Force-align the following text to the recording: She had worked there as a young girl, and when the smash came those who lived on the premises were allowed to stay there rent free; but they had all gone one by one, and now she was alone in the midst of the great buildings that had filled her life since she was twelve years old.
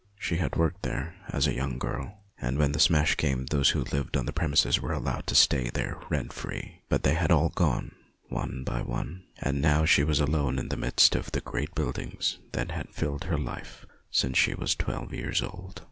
She 0.17 0.37
had 0.37 0.55
worked 0.55 0.81
there 0.81 1.13
as 1.29 1.45
a 1.45 1.53
young 1.53 1.77
girl, 1.77 2.21
and 2.39 2.57
when 2.57 2.71
the 2.71 2.79
smash 2.79 3.13
came 3.13 3.45
those 3.45 3.69
who 3.69 3.81
lived 3.81 4.17
on 4.17 4.25
the 4.25 4.33
premises 4.33 4.81
were 4.81 4.93
allowed 4.93 5.27
to 5.27 5.35
stay 5.35 5.69
there 5.71 6.01
rent 6.09 6.33
free; 6.33 6.81
but 6.89 7.03
they 7.03 7.13
had 7.13 7.29
all 7.29 7.49
gone 7.49 7.93
one 8.27 8.63
by 8.63 8.81
one, 8.81 9.25
and 9.37 9.61
now 9.61 9.85
she 9.85 10.03
was 10.03 10.19
alone 10.19 10.57
in 10.57 10.69
the 10.69 10.75
midst 10.75 11.13
of 11.15 11.31
the 11.33 11.41
great 11.41 11.75
buildings 11.75 12.39
that 12.53 12.71
had 12.71 12.89
filled 12.91 13.25
her 13.25 13.37
life 13.37 13.85
since 14.09 14.39
she 14.39 14.55
was 14.55 14.75
twelve 14.75 15.13
years 15.13 15.43
old. 15.43 15.79